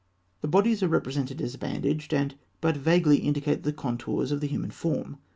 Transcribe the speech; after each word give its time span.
The 0.41 0.47
bodies 0.47 0.81
are 0.81 0.87
represented 0.87 1.39
as 1.43 1.55
bandaged, 1.57 2.11
and 2.11 2.33
but 2.59 2.75
vaguely 2.75 3.17
indicate 3.17 3.61
the 3.61 3.71
contours 3.71 4.31
of 4.31 4.41
the 4.41 4.47
human 4.47 4.71
form. 4.71 5.17